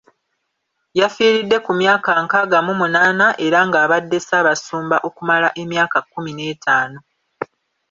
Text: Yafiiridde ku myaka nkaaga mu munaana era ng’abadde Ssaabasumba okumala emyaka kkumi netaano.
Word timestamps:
Yafiiridde 0.99 1.57
ku 1.65 1.71
myaka 1.81 2.11
nkaaga 2.23 2.57
mu 2.65 2.73
munaana 2.79 3.27
era 3.45 3.59
ng’abadde 3.67 4.17
Ssaabasumba 4.21 4.97
okumala 5.07 5.47
emyaka 5.63 5.97
kkumi 6.03 6.31
netaano. 6.37 6.99